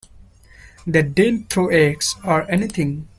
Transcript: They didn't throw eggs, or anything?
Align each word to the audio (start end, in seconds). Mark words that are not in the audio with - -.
They 0.87 1.03
didn't 1.03 1.51
throw 1.51 1.67
eggs, 1.67 2.15
or 2.23 2.49
anything? 2.49 3.07